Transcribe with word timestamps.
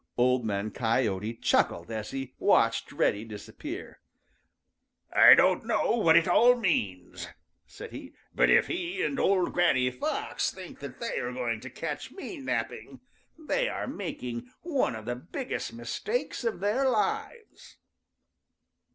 Old 0.17 0.43
Man 0.43 0.71
Coyote 0.71 1.35
chuckled 1.35 1.91
as 1.91 2.09
he 2.09 2.33
watched 2.39 2.91
Reddy 2.91 3.23
disappear. 3.23 3.99
"I 5.15 5.35
don't 5.35 5.63
know 5.63 5.91
what 5.95 6.15
it 6.17 6.27
all 6.27 6.55
means," 6.55 7.27
said 7.67 7.91
he, 7.91 8.15
"but 8.33 8.49
if 8.49 8.65
he 8.65 9.03
and 9.03 9.19
old 9.19 9.53
Granny 9.53 9.91
Fox 9.91 10.49
think 10.49 10.79
that 10.79 10.99
they 10.99 11.19
are 11.19 11.31
going 11.31 11.59
to 11.59 11.69
catch 11.69 12.09
me 12.11 12.39
napping, 12.39 13.01
they 13.37 13.69
are 13.69 13.85
making 13.85 14.49
one 14.63 14.95
of 14.95 15.05
the 15.05 15.15
biggest 15.15 15.71
mistakes 15.71 16.43
of 16.43 16.61
their 16.61 16.89
lives." 16.89 17.77